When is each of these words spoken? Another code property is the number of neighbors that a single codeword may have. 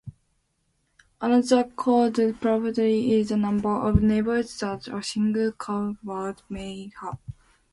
Another 1.21 1.63
code 1.75 2.35
property 2.41 3.13
is 3.13 3.29
the 3.29 3.37
number 3.37 3.69
of 3.69 4.01
neighbors 4.01 4.57
that 4.61 4.87
a 4.87 5.03
single 5.03 5.51
codeword 5.51 6.39
may 6.49 6.89
have. 7.01 7.19